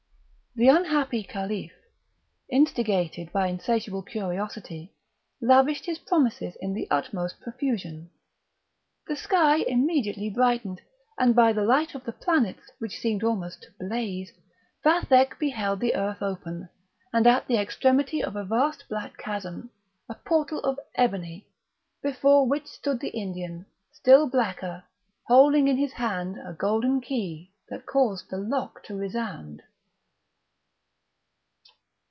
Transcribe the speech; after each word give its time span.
The 0.53 0.67
unhappy 0.67 1.23
Caliph, 1.23 1.71
instigated 2.49 3.31
by 3.31 3.47
insatiable 3.47 4.01
curiosity, 4.03 4.93
lavished 5.39 5.85
his 5.85 5.97
promises 5.99 6.57
in 6.59 6.73
the 6.73 6.89
utmost 6.91 7.39
profusion. 7.39 8.09
The 9.07 9.15
sky 9.15 9.59
immediately 9.59 10.29
brightened; 10.29 10.81
and 11.17 11.33
by 11.33 11.53
the 11.53 11.63
light 11.63 11.95
of 11.95 12.03
the 12.03 12.11
planets, 12.11 12.69
which 12.79 12.99
seemed 12.99 13.23
almost 13.23 13.61
to 13.61 13.71
blaze, 13.79 14.33
Vathek 14.83 15.39
beheld 15.39 15.79
the 15.79 15.95
earth 15.95 16.21
open, 16.21 16.67
and 17.13 17.25
at 17.25 17.47
the 17.47 17.55
extremity 17.55 18.21
of 18.21 18.35
a 18.35 18.43
vast 18.43 18.83
black 18.89 19.15
chasm, 19.15 19.69
a 20.09 20.15
portal 20.15 20.59
of 20.65 20.77
ebony, 20.95 21.47
before 22.03 22.45
which 22.45 22.65
stood 22.67 22.99
the 22.99 23.17
Indian, 23.17 23.65
still 23.93 24.27
blacker, 24.29 24.83
holding 25.27 25.69
in 25.69 25.77
his 25.77 25.93
hand 25.93 26.37
a 26.45 26.51
golden 26.51 26.99
key 26.99 27.53
that 27.69 27.85
caused 27.85 28.29
the 28.29 28.37
lock 28.37 28.83
to 28.83 28.93
resound. 28.97 29.61